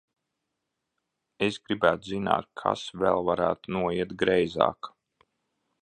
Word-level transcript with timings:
Es 1.47 1.59
gribētu 1.67 2.09
zināt, 2.13 2.49
kas 2.63 2.87
vēl 3.05 3.23
varētu 3.29 3.77
noiet 3.79 4.17
greizāk! 4.25 4.95